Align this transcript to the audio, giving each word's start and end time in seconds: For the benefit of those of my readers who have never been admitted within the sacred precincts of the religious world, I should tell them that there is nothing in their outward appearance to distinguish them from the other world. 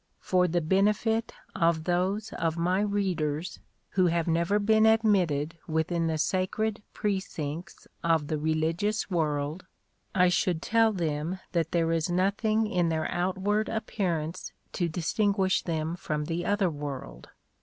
For 0.19 0.47
the 0.47 0.61
benefit 0.61 1.31
of 1.55 1.83
those 1.83 2.33
of 2.33 2.57
my 2.57 2.79
readers 2.81 3.59
who 3.89 4.07
have 4.07 4.27
never 4.27 4.57
been 4.57 4.87
admitted 4.87 5.59
within 5.67 6.07
the 6.07 6.17
sacred 6.17 6.81
precincts 6.91 7.85
of 8.03 8.25
the 8.25 8.39
religious 8.39 9.11
world, 9.11 9.67
I 10.15 10.27
should 10.29 10.59
tell 10.63 10.91
them 10.91 11.39
that 11.51 11.71
there 11.71 11.91
is 11.91 12.09
nothing 12.09 12.65
in 12.65 12.89
their 12.89 13.11
outward 13.11 13.69
appearance 13.69 14.51
to 14.73 14.89
distinguish 14.89 15.61
them 15.61 15.95
from 15.95 16.25
the 16.25 16.47
other 16.47 16.71
world. 16.71 17.29